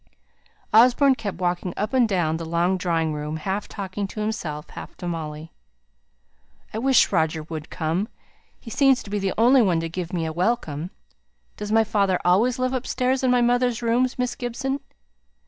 Osborne 0.73 1.13
kept 1.13 1.37
walking 1.37 1.75
up 1.77 1.93
and 1.93 2.09
down 2.09 2.37
the 2.37 2.43
long 2.43 2.75
drawing 2.75 3.13
room, 3.13 3.37
half 3.37 3.67
talking 3.67 4.07
to 4.07 4.19
himself, 4.19 4.67
half 4.71 4.97
to 4.97 5.07
Molly. 5.07 5.51
"I 6.73 6.79
wish 6.79 7.11
Roger 7.11 7.43
would 7.43 7.69
come. 7.69 8.07
He 8.59 8.71
seems 8.71 9.03
to 9.03 9.11
be 9.11 9.19
the 9.19 9.35
only 9.37 9.61
one 9.61 9.79
to 9.79 9.89
give 9.89 10.11
me 10.11 10.25
a 10.25 10.33
welcome. 10.33 10.89
Does 11.55 11.71
my 11.71 11.83
father 11.83 12.19
always 12.25 12.57
live 12.57 12.73
upstairs 12.73 13.21
in 13.23 13.29
my 13.29 13.41
mother's 13.41 13.83
rooms, 13.83 14.17
Miss 14.17 14.33
Gibson?" 14.33 14.79